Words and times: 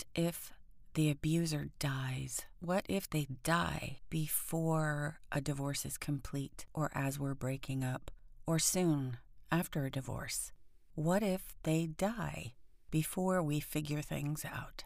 What 0.00 0.24
if 0.24 0.52
the 0.94 1.10
abuser 1.10 1.68
dies? 1.78 2.46
What 2.58 2.86
if 2.88 3.10
they 3.10 3.26
die 3.42 3.98
before 4.08 5.20
a 5.30 5.42
divorce 5.42 5.84
is 5.84 5.98
complete 5.98 6.64
or 6.72 6.90
as 6.94 7.18
we're 7.18 7.34
breaking 7.34 7.84
up 7.84 8.10
or 8.46 8.58
soon 8.58 9.18
after 9.52 9.84
a 9.84 9.90
divorce? 9.90 10.52
What 10.94 11.22
if 11.22 11.54
they 11.64 11.86
die 11.86 12.54
before 12.90 13.42
we 13.42 13.60
figure 13.60 14.00
things 14.00 14.46
out? 14.46 14.84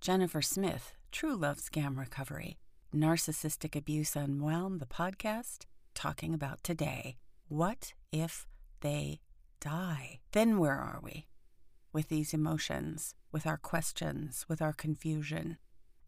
Jennifer 0.00 0.42
Smith, 0.42 0.92
True 1.10 1.34
Love 1.34 1.56
Scam 1.56 1.98
Recovery, 1.98 2.56
Narcissistic 2.94 3.74
Abuse 3.74 4.14
Unwound, 4.14 4.78
the 4.78 4.86
podcast, 4.86 5.64
talking 5.92 6.32
about 6.32 6.62
today. 6.62 7.16
What 7.48 7.94
if 8.12 8.46
they 8.80 9.18
die? 9.58 10.20
Then 10.30 10.60
where 10.60 10.78
are 10.78 11.00
we? 11.02 11.26
With 11.96 12.10
these 12.10 12.34
emotions, 12.34 13.14
with 13.32 13.46
our 13.46 13.56
questions, 13.56 14.44
with 14.50 14.60
our 14.60 14.74
confusion. 14.74 15.56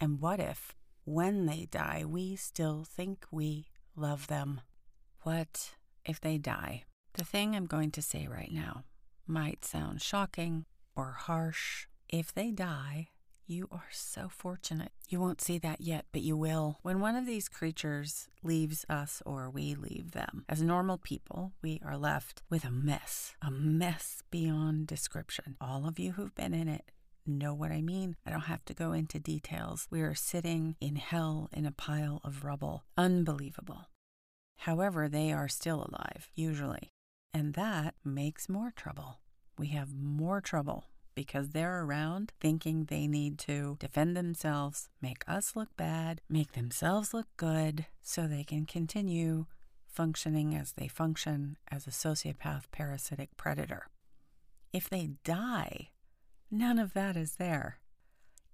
And 0.00 0.18
what 0.18 0.40
if, 0.40 0.74
when 1.04 1.44
they 1.44 1.68
die, 1.70 2.06
we 2.06 2.36
still 2.36 2.86
think 2.88 3.26
we 3.30 3.66
love 3.94 4.28
them? 4.28 4.62
What 5.24 5.74
if 6.06 6.18
they 6.22 6.38
die? 6.38 6.84
The 7.18 7.24
thing 7.24 7.54
I'm 7.54 7.66
going 7.66 7.90
to 7.90 8.00
say 8.00 8.26
right 8.26 8.50
now 8.50 8.84
might 9.26 9.66
sound 9.66 10.00
shocking 10.00 10.64
or 10.96 11.16
harsh. 11.18 11.86
If 12.08 12.32
they 12.32 12.50
die, 12.50 13.08
you 13.46 13.68
are 13.70 13.88
so 13.90 14.28
fortunate. 14.28 14.92
You 15.08 15.20
won't 15.20 15.40
see 15.40 15.58
that 15.58 15.80
yet, 15.80 16.06
but 16.12 16.22
you 16.22 16.36
will. 16.36 16.78
When 16.82 17.00
one 17.00 17.16
of 17.16 17.26
these 17.26 17.48
creatures 17.48 18.28
leaves 18.42 18.84
us 18.88 19.22
or 19.26 19.50
we 19.50 19.74
leave 19.74 20.12
them, 20.12 20.44
as 20.48 20.62
normal 20.62 20.98
people, 20.98 21.52
we 21.62 21.80
are 21.84 21.96
left 21.96 22.42
with 22.48 22.64
a 22.64 22.70
mess, 22.70 23.34
a 23.42 23.50
mess 23.50 24.22
beyond 24.30 24.86
description. 24.86 25.56
All 25.60 25.86
of 25.86 25.98
you 25.98 26.12
who've 26.12 26.34
been 26.34 26.54
in 26.54 26.68
it 26.68 26.90
know 27.26 27.54
what 27.54 27.70
I 27.70 27.80
mean. 27.80 28.16
I 28.26 28.30
don't 28.30 28.42
have 28.42 28.64
to 28.66 28.74
go 28.74 28.92
into 28.92 29.18
details. 29.18 29.86
We 29.90 30.02
are 30.02 30.14
sitting 30.14 30.76
in 30.80 30.96
hell 30.96 31.48
in 31.52 31.66
a 31.66 31.72
pile 31.72 32.20
of 32.24 32.44
rubble. 32.44 32.84
Unbelievable. 32.96 33.88
However, 34.58 35.08
they 35.08 35.32
are 35.32 35.48
still 35.48 35.86
alive, 35.88 36.28
usually. 36.34 36.90
And 37.32 37.54
that 37.54 37.94
makes 38.04 38.48
more 38.48 38.72
trouble. 38.74 39.20
We 39.58 39.68
have 39.68 39.94
more 39.94 40.40
trouble 40.40 40.84
because 41.14 41.50
they're 41.50 41.82
around 41.82 42.32
thinking 42.40 42.84
they 42.84 43.06
need 43.06 43.38
to 43.40 43.76
defend 43.80 44.16
themselves, 44.16 44.88
make 45.00 45.24
us 45.28 45.54
look 45.54 45.76
bad, 45.76 46.20
make 46.28 46.52
themselves 46.52 47.14
look 47.14 47.28
good, 47.36 47.86
so 48.02 48.26
they 48.26 48.44
can 48.44 48.66
continue 48.66 49.46
functioning 49.86 50.54
as 50.54 50.72
they 50.72 50.88
function 50.88 51.56
as 51.70 51.86
a 51.86 51.90
sociopath 51.90 52.64
parasitic 52.72 53.36
predator. 53.36 53.88
If 54.72 54.90
they 54.90 55.10
die, 55.22 55.90
none 56.50 56.78
of 56.78 56.94
that 56.94 57.16
is 57.16 57.36
there. 57.36 57.78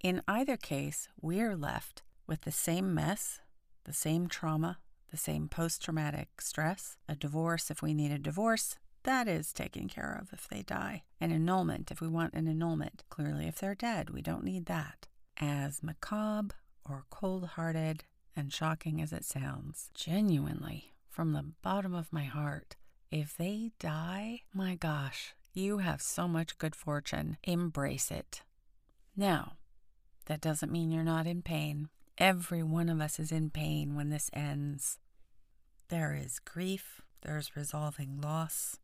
In 0.02 0.22
either 0.28 0.56
case, 0.56 1.08
we're 1.20 1.56
left 1.56 2.02
with 2.26 2.42
the 2.42 2.52
same 2.52 2.94
mess, 2.94 3.40
the 3.84 3.92
same 3.92 4.28
trauma, 4.28 4.78
the 5.10 5.16
same 5.16 5.48
post 5.48 5.82
traumatic 5.82 6.40
stress, 6.40 6.96
a 7.08 7.14
divorce 7.14 7.70
if 7.70 7.82
we 7.82 7.94
need 7.94 8.12
a 8.12 8.18
divorce, 8.18 8.76
that 9.04 9.28
is 9.28 9.52
taken 9.52 9.88
care 9.88 10.18
of 10.20 10.32
if 10.32 10.48
they 10.48 10.62
die. 10.62 11.04
An 11.20 11.32
annulment 11.32 11.90
if 11.90 12.00
we 12.00 12.08
want 12.08 12.34
an 12.34 12.46
annulment. 12.46 13.02
Clearly, 13.08 13.46
if 13.46 13.58
they're 13.58 13.74
dead, 13.74 14.10
we 14.10 14.22
don't 14.22 14.44
need 14.44 14.66
that. 14.66 15.06
As 15.38 15.82
macabre 15.82 16.54
or 16.88 17.04
cold 17.10 17.46
hearted 17.48 18.04
and 18.36 18.52
shocking 18.52 19.00
as 19.00 19.12
it 19.12 19.24
sounds, 19.24 19.90
genuinely, 19.94 20.92
from 21.08 21.32
the 21.32 21.52
bottom 21.62 21.94
of 21.94 22.12
my 22.12 22.24
heart, 22.24 22.76
if 23.10 23.36
they 23.36 23.72
die, 23.78 24.42
my 24.54 24.74
gosh, 24.74 25.34
you 25.52 25.78
have 25.78 26.00
so 26.00 26.28
much 26.28 26.58
good 26.58 26.76
fortune. 26.76 27.36
Embrace 27.42 28.10
it. 28.10 28.42
Now, 29.16 29.54
that 30.26 30.40
doesn't 30.40 30.70
mean 30.70 30.92
you're 30.92 31.02
not 31.02 31.26
in 31.26 31.42
pain. 31.42 31.88
Every 32.18 32.62
one 32.62 32.88
of 32.88 33.00
us 33.00 33.18
is 33.18 33.32
in 33.32 33.50
pain 33.50 33.96
when 33.96 34.10
this 34.10 34.30
ends. 34.32 34.98
There 35.88 36.14
is 36.14 36.38
grief, 36.38 37.02
there's 37.22 37.56
resolving 37.56 38.20
loss, 38.20 38.78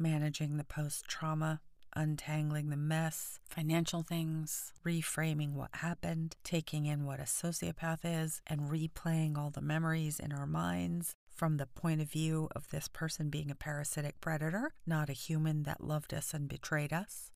managing 0.00 0.56
the 0.56 0.64
post 0.64 1.04
trauma, 1.06 1.60
untangling 1.94 2.70
the 2.70 2.76
mess, 2.76 3.38
financial 3.44 4.02
things, 4.02 4.72
reframing 4.84 5.52
what 5.52 5.70
happened, 5.74 6.36
taking 6.42 6.86
in 6.86 7.04
what 7.04 7.20
a 7.20 7.24
sociopath 7.24 8.00
is, 8.04 8.40
and 8.46 8.70
replaying 8.70 9.36
all 9.36 9.50
the 9.50 9.60
memories 9.60 10.18
in 10.18 10.32
our 10.32 10.46
minds 10.46 11.14
from 11.34 11.56
the 11.56 11.66
point 11.66 12.00
of 12.00 12.10
view 12.10 12.48
of 12.54 12.68
this 12.68 12.88
person 12.88 13.30
being 13.30 13.50
a 13.50 13.54
parasitic 13.54 14.20
predator, 14.20 14.72
not 14.86 15.08
a 15.08 15.14
human 15.14 15.62
that 15.64 15.82
loved 15.82 16.12
us 16.12 16.34
and 16.34 16.48
betrayed 16.48 16.92
us. 16.92 17.30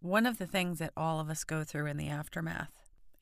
One 0.00 0.26
of 0.26 0.38
the 0.38 0.46
things 0.46 0.78
that 0.78 0.92
all 0.96 1.20
of 1.20 1.30
us 1.30 1.44
go 1.44 1.64
through 1.64 1.86
in 1.86 1.96
the 1.96 2.08
aftermath 2.08 2.72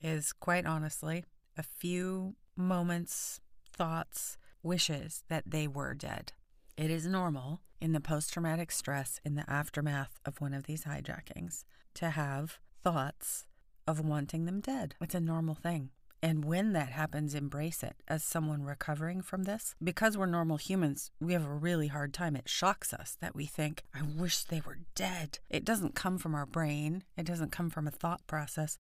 is, 0.01 0.33
quite 0.33 0.65
honestly, 0.65 1.23
a 1.57 1.63
few 1.63 2.35
moments, 2.55 3.39
thoughts, 3.71 4.37
wishes 4.61 5.23
that 5.29 5.43
they 5.47 5.67
were 5.67 5.93
dead. 5.93 6.33
It 6.77 6.89
is 6.89 7.05
normal 7.05 7.61
in 7.83 7.91
the 7.91 7.99
post 7.99 8.31
traumatic 8.31 8.71
stress 8.71 9.19
in 9.25 9.35
the 9.35 9.43
aftermath 9.49 10.17
of 10.25 10.39
one 10.39 10.53
of 10.53 10.63
these 10.63 10.85
hijackings 10.85 11.65
to 11.93 12.11
have 12.11 12.57
thoughts 12.81 13.45
of 13.85 13.99
wanting 13.99 14.45
them 14.45 14.61
dead. 14.61 14.95
It's 15.01 15.13
a 15.13 15.19
normal 15.19 15.53
thing. 15.53 15.89
And 16.21 16.45
when 16.45 16.71
that 16.71 16.91
happens, 16.91 17.35
embrace 17.35 17.83
it 17.83 17.97
as 18.07 18.23
someone 18.23 18.63
recovering 18.63 19.21
from 19.21 19.43
this. 19.43 19.75
Because 19.83 20.17
we're 20.17 20.27
normal 20.27 20.55
humans, 20.55 21.11
we 21.19 21.33
have 21.33 21.45
a 21.45 21.53
really 21.53 21.87
hard 21.89 22.13
time. 22.13 22.37
It 22.37 22.47
shocks 22.47 22.93
us 22.93 23.17
that 23.19 23.35
we 23.35 23.45
think, 23.45 23.83
I 23.93 24.01
wish 24.01 24.45
they 24.45 24.61
were 24.65 24.77
dead. 24.95 25.39
It 25.49 25.65
doesn't 25.65 25.93
come 25.93 26.17
from 26.17 26.33
our 26.33 26.45
brain, 26.45 27.03
it 27.17 27.25
doesn't 27.25 27.51
come 27.51 27.69
from 27.69 27.85
a 27.85 27.91
thought 27.91 28.25
process. 28.27 28.77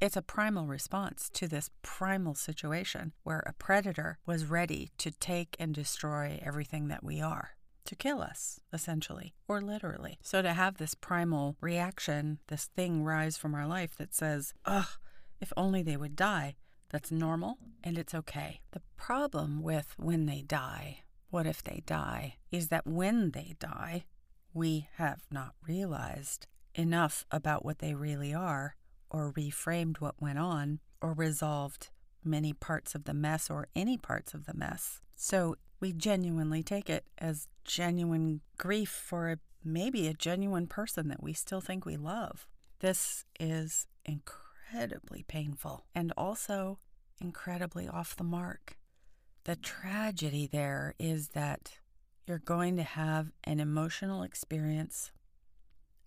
It's 0.00 0.16
a 0.16 0.22
primal 0.22 0.66
response 0.66 1.28
to 1.34 1.46
this 1.46 1.68
primal 1.82 2.34
situation 2.34 3.12
where 3.24 3.40
a 3.40 3.52
predator 3.52 4.16
was 4.24 4.46
ready 4.46 4.92
to 4.96 5.10
take 5.10 5.56
and 5.58 5.74
destroy 5.74 6.40
everything 6.42 6.88
that 6.88 7.04
we 7.04 7.20
are, 7.20 7.50
to 7.88 7.96
kill 7.96 8.20
us, 8.20 8.60
essentially, 8.70 9.34
or 9.48 9.62
literally. 9.62 10.18
So 10.22 10.42
to 10.42 10.52
have 10.52 10.76
this 10.76 10.94
primal 10.94 11.56
reaction, 11.62 12.38
this 12.48 12.66
thing 12.66 13.02
rise 13.02 13.38
from 13.38 13.54
our 13.54 13.66
life 13.66 13.96
that 13.96 14.14
says, 14.14 14.52
ugh, 14.66 14.88
if 15.40 15.52
only 15.56 15.82
they 15.82 15.96
would 15.96 16.14
die, 16.14 16.56
that's 16.90 17.10
normal 17.10 17.56
and 17.82 17.96
it's 17.98 18.14
okay. 18.14 18.60
The 18.72 18.82
problem 18.96 19.62
with 19.62 19.94
when 19.96 20.26
they 20.26 20.42
die, 20.42 21.00
what 21.30 21.46
if 21.46 21.62
they 21.62 21.82
die, 21.86 22.36
is 22.52 22.68
that 22.68 22.86
when 22.86 23.30
they 23.30 23.56
die, 23.58 24.04
we 24.52 24.88
have 24.96 25.22
not 25.30 25.54
realized 25.66 26.46
enough 26.74 27.24
about 27.30 27.64
what 27.64 27.78
they 27.78 27.94
really 27.94 28.34
are 28.34 28.76
or 29.10 29.32
reframed 29.32 29.98
what 29.98 30.20
went 30.20 30.38
on 30.38 30.80
or 31.00 31.14
resolved 31.14 31.88
many 32.22 32.52
parts 32.52 32.94
of 32.94 33.04
the 33.04 33.14
mess 33.14 33.48
or 33.48 33.68
any 33.74 33.96
parts 33.96 34.34
of 34.34 34.44
the 34.44 34.54
mess. 34.54 35.00
So 35.14 35.56
we 35.80 35.92
genuinely 35.92 36.62
take 36.62 36.90
it 36.90 37.04
as 37.18 37.48
genuine 37.64 38.40
grief 38.56 38.90
for 38.90 39.30
a, 39.30 39.38
maybe 39.64 40.06
a 40.06 40.14
genuine 40.14 40.66
person 40.66 41.08
that 41.08 41.22
we 41.22 41.32
still 41.32 41.60
think 41.60 41.84
we 41.84 41.96
love. 41.96 42.46
This 42.80 43.24
is 43.38 43.86
incredibly 44.04 45.24
painful 45.24 45.84
and 45.94 46.12
also 46.16 46.78
incredibly 47.20 47.88
off 47.88 48.16
the 48.16 48.24
mark. 48.24 48.76
The 49.44 49.56
tragedy 49.56 50.48
there 50.50 50.94
is 50.98 51.28
that 51.28 51.78
you're 52.26 52.38
going 52.38 52.76
to 52.76 52.82
have 52.82 53.32
an 53.44 53.60
emotional 53.60 54.22
experience 54.22 55.10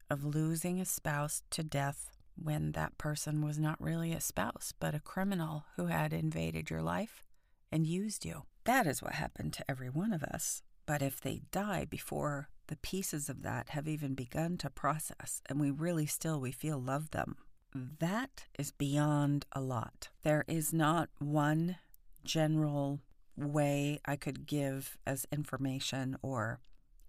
of 0.10 0.24
losing 0.24 0.80
a 0.80 0.86
spouse 0.86 1.42
to 1.52 1.64
death 1.64 2.12
when 2.36 2.74
that 2.74 2.98
person 2.98 3.44
was 3.44 3.58
not 3.58 3.82
really 3.82 4.14
a 4.14 4.22
spouse, 4.22 4.74
but 4.80 4.96
a 4.96 5.00
criminal 5.00 5.66
who 5.76 5.88
had 5.88 6.14
invaded 6.14 6.70
your 6.70 6.82
life 6.82 7.24
and 7.72 7.88
used 7.88 8.26
you. 8.26 8.44
That 8.66 8.86
is 8.88 9.02
what 9.02 9.14
happened 9.14 9.54
to 9.54 9.66
every 9.70 9.90
one 9.90 10.14
of 10.14 10.24
us. 10.24 10.62
But 10.86 11.02
if 11.02 11.22
they 11.22 11.42
die 11.52 11.86
before 11.86 12.50
the 12.68 12.76
pieces 12.78 13.30
of 13.30 13.44
that 13.44 13.70
have 13.70 13.88
even 13.88 14.14
begun 14.14 14.58
to 14.58 14.70
process 14.70 15.42
and 15.48 15.60
we 15.60 15.72
really 15.72 16.06
still 16.06 16.40
we 16.40 16.52
feel 16.52 16.80
love 16.80 17.12
them, 17.12 17.36
that 17.74 18.46
is 18.58 18.72
beyond 18.72 19.46
a 19.54 19.62
lot. 19.62 20.10
There 20.24 20.44
is 20.48 20.74
not 20.74 21.10
one 21.20 21.78
general 22.24 23.00
way 23.38 24.00
I 24.06 24.16
could 24.16 24.46
give 24.46 24.98
as 25.08 25.26
information 25.32 26.18
or 26.22 26.60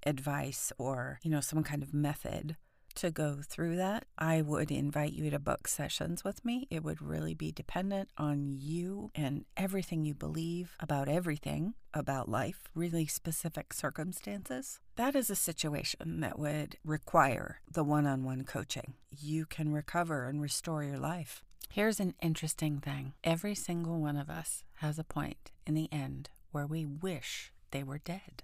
advice 0.06 0.72
or, 0.78 1.18
you 1.22 1.30
know, 1.30 1.40
some 1.40 1.62
kind 1.62 1.82
of 1.82 1.92
method 1.92 2.56
to 2.94 3.10
go 3.10 3.38
through 3.46 3.76
that, 3.76 4.04
I 4.18 4.42
would 4.42 4.70
invite 4.70 5.12
you 5.12 5.30
to 5.30 5.38
book 5.38 5.68
sessions 5.68 6.24
with 6.24 6.44
me. 6.44 6.66
It 6.70 6.82
would 6.82 7.02
really 7.02 7.34
be 7.34 7.52
dependent 7.52 8.10
on 8.18 8.56
you 8.58 9.10
and 9.14 9.44
everything 9.56 10.04
you 10.04 10.14
believe 10.14 10.76
about 10.80 11.08
everything 11.08 11.74
about 11.94 12.28
life, 12.28 12.68
really 12.74 13.06
specific 13.06 13.72
circumstances. 13.72 14.80
That 14.96 15.14
is 15.14 15.30
a 15.30 15.36
situation 15.36 16.20
that 16.20 16.38
would 16.38 16.76
require 16.84 17.60
the 17.70 17.84
one 17.84 18.06
on 18.06 18.24
one 18.24 18.44
coaching. 18.44 18.94
You 19.10 19.46
can 19.46 19.72
recover 19.72 20.24
and 20.26 20.40
restore 20.40 20.84
your 20.84 20.98
life. 20.98 21.44
Here's 21.70 22.00
an 22.00 22.14
interesting 22.20 22.80
thing 22.80 23.14
every 23.24 23.54
single 23.54 24.00
one 24.00 24.16
of 24.16 24.28
us 24.28 24.64
has 24.76 24.98
a 24.98 25.04
point 25.04 25.50
in 25.66 25.74
the 25.74 25.88
end 25.90 26.30
where 26.50 26.66
we 26.66 26.84
wish 26.84 27.52
they 27.70 27.82
were 27.82 27.98
dead. 27.98 28.42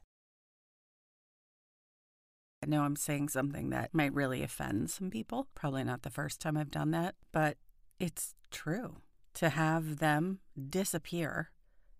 I 2.62 2.66
know 2.66 2.82
I'm 2.82 2.96
saying 2.96 3.28
something 3.28 3.70
that 3.70 3.94
might 3.94 4.12
really 4.12 4.42
offend 4.42 4.90
some 4.90 5.10
people. 5.10 5.46
Probably 5.54 5.84
not 5.84 6.02
the 6.02 6.10
first 6.10 6.40
time 6.40 6.56
I've 6.56 6.70
done 6.70 6.90
that, 6.90 7.14
but 7.32 7.56
it's 7.98 8.34
true. 8.50 8.96
To 9.34 9.50
have 9.50 9.98
them 9.98 10.40
disappear 10.68 11.50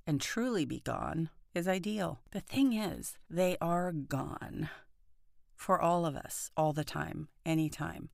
and 0.07 0.21
truly 0.21 0.65
be 0.65 0.81
gone 0.81 1.31
is 1.55 1.69
ideal. 1.69 2.21
The 2.33 2.41
thing 2.41 2.73
is, 2.73 3.19
they 3.31 3.57
are 3.61 3.93
gone 3.93 4.69
for 5.55 5.81
all 5.81 6.07
of 6.07 6.17
us, 6.17 6.51
all 6.57 6.73
the 6.73 6.85
time, 6.85 7.29
anytime. 7.47 8.11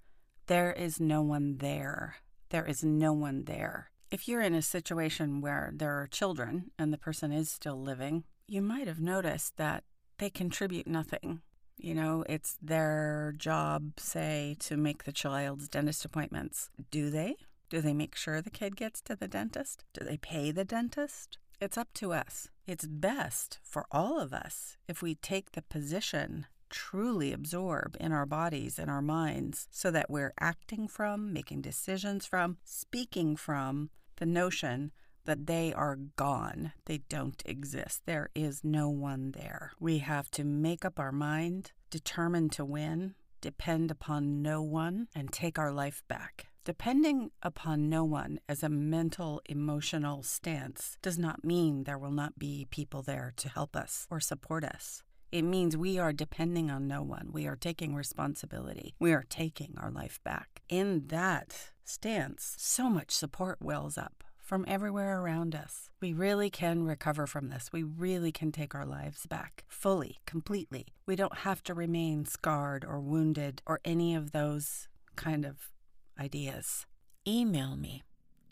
There 0.46 0.72
is 0.72 1.00
no 1.00 1.22
one 1.22 1.58
there. 1.58 2.16
There 2.50 2.66
is 2.66 2.84
no 2.84 3.12
one 3.12 3.44
there. 3.44 3.90
If 4.10 4.28
you're 4.28 4.42
in 4.42 4.54
a 4.54 4.62
situation 4.62 5.40
where 5.40 5.72
there 5.74 6.00
are 6.00 6.06
children 6.06 6.70
and 6.78 6.92
the 6.92 6.98
person 6.98 7.32
is 7.32 7.50
still 7.50 7.80
living, 7.80 8.24
you 8.46 8.60
might 8.60 8.86
have 8.86 9.00
noticed 9.00 9.56
that 9.56 9.84
they 10.18 10.30
contribute 10.30 10.86
nothing. 10.86 11.40
You 11.84 11.94
know, 11.94 12.24
it's 12.26 12.56
their 12.62 13.34
job, 13.36 13.92
say, 13.98 14.56
to 14.60 14.78
make 14.78 15.04
the 15.04 15.12
child's 15.12 15.68
dentist 15.68 16.02
appointments. 16.02 16.70
Do 16.90 17.10
they? 17.10 17.36
Do 17.68 17.82
they 17.82 17.92
make 17.92 18.16
sure 18.16 18.40
the 18.40 18.48
kid 18.48 18.74
gets 18.74 19.02
to 19.02 19.14
the 19.14 19.28
dentist? 19.28 19.84
Do 19.92 20.02
they 20.02 20.16
pay 20.16 20.50
the 20.50 20.64
dentist? 20.64 21.36
It's 21.60 21.76
up 21.76 21.92
to 21.96 22.14
us. 22.14 22.48
It's 22.66 22.86
best 22.86 23.58
for 23.62 23.84
all 23.92 24.18
of 24.18 24.32
us 24.32 24.78
if 24.88 25.02
we 25.02 25.16
take 25.16 25.52
the 25.52 25.60
position 25.60 26.46
truly 26.70 27.34
absorb 27.34 27.98
in 28.00 28.12
our 28.12 28.24
bodies 28.24 28.78
and 28.78 28.90
our 28.90 29.02
minds 29.02 29.68
so 29.70 29.90
that 29.90 30.08
we're 30.08 30.32
acting 30.40 30.88
from, 30.88 31.34
making 31.34 31.60
decisions 31.60 32.24
from, 32.24 32.56
speaking 32.64 33.36
from 33.36 33.90
the 34.16 34.26
notion 34.26 34.90
that 35.24 35.46
they 35.46 35.72
are 35.72 35.96
gone. 36.16 36.72
They 36.86 36.98
don't 37.08 37.42
exist. 37.44 38.02
There 38.06 38.30
is 38.34 38.62
no 38.62 38.88
one 38.88 39.32
there. 39.32 39.72
We 39.80 39.98
have 39.98 40.30
to 40.32 40.44
make 40.44 40.84
up 40.84 40.98
our 40.98 41.12
mind, 41.12 41.72
determine 41.90 42.50
to 42.50 42.64
win, 42.64 43.14
depend 43.40 43.90
upon 43.90 44.42
no 44.42 44.62
one, 44.62 45.08
and 45.14 45.32
take 45.32 45.58
our 45.58 45.72
life 45.72 46.02
back. 46.08 46.46
Depending 46.64 47.30
upon 47.42 47.90
no 47.90 48.04
one 48.04 48.40
as 48.48 48.62
a 48.62 48.70
mental, 48.70 49.42
emotional 49.46 50.22
stance 50.22 50.96
does 51.02 51.18
not 51.18 51.44
mean 51.44 51.84
there 51.84 51.98
will 51.98 52.10
not 52.10 52.38
be 52.38 52.66
people 52.70 53.02
there 53.02 53.34
to 53.36 53.50
help 53.50 53.76
us 53.76 54.06
or 54.10 54.18
support 54.18 54.64
us. 54.64 55.02
It 55.30 55.42
means 55.42 55.76
we 55.76 55.98
are 55.98 56.12
depending 56.12 56.70
on 56.70 56.88
no 56.88 57.02
one. 57.02 57.30
We 57.32 57.46
are 57.46 57.56
taking 57.56 57.94
responsibility. 57.94 58.94
We 58.98 59.12
are 59.12 59.26
taking 59.28 59.74
our 59.76 59.90
life 59.90 60.20
back. 60.24 60.62
In 60.70 61.08
that 61.08 61.72
stance, 61.84 62.54
so 62.56 62.88
much 62.88 63.10
support 63.10 63.58
wells 63.60 63.98
up 63.98 64.23
from 64.44 64.64
everywhere 64.68 65.20
around 65.20 65.54
us. 65.54 65.88
We 66.02 66.12
really 66.12 66.50
can 66.50 66.84
recover 66.84 67.26
from 67.26 67.48
this. 67.48 67.70
We 67.72 67.82
really 67.82 68.30
can 68.30 68.52
take 68.52 68.74
our 68.74 68.84
lives 68.84 69.26
back 69.26 69.64
fully, 69.68 70.18
completely. 70.26 70.88
We 71.06 71.16
don't 71.16 71.38
have 71.38 71.62
to 71.64 71.74
remain 71.74 72.26
scarred 72.26 72.84
or 72.84 73.00
wounded 73.00 73.62
or 73.66 73.80
any 73.84 74.14
of 74.14 74.32
those 74.32 74.86
kind 75.16 75.46
of 75.46 75.72
ideas. 76.20 76.84
Email 77.26 77.74
me, 77.74 78.02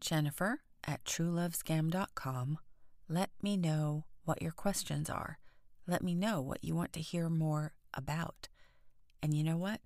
Jennifer 0.00 0.60
at 0.84 1.04
truelovescam.com. 1.04 2.58
Let 3.08 3.30
me 3.42 3.56
know 3.58 4.06
what 4.24 4.40
your 4.40 4.52
questions 4.52 5.10
are. 5.10 5.38
Let 5.86 6.02
me 6.02 6.14
know 6.14 6.40
what 6.40 6.64
you 6.64 6.74
want 6.74 6.94
to 6.94 7.00
hear 7.00 7.28
more 7.28 7.74
about. 7.92 8.48
And 9.22 9.34
you 9.34 9.44
know 9.44 9.58
what? 9.58 9.80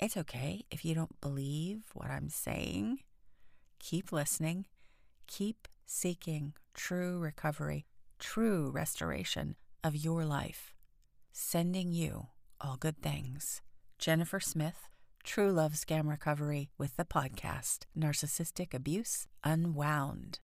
It's 0.00 0.16
okay 0.16 0.64
if 0.70 0.84
you 0.84 0.94
don't 0.94 1.20
believe 1.20 1.82
what 1.92 2.10
I'm 2.10 2.30
saying. 2.30 3.00
Keep 3.78 4.12
listening. 4.12 4.66
Keep 5.26 5.68
seeking 5.86 6.52
true 6.74 7.18
recovery, 7.18 7.86
true 8.18 8.70
restoration 8.70 9.56
of 9.84 9.96
your 9.96 10.24
life. 10.24 10.74
Sending 11.32 11.92
you 11.92 12.28
all 12.60 12.76
good 12.76 13.02
things. 13.02 13.62
Jennifer 13.98 14.40
Smith, 14.40 14.88
True 15.24 15.52
Love 15.52 15.72
Scam 15.72 16.08
Recovery 16.08 16.70
with 16.78 16.96
the 16.96 17.04
podcast 17.04 17.80
Narcissistic 17.96 18.74
Abuse 18.74 19.26
Unwound. 19.44 20.40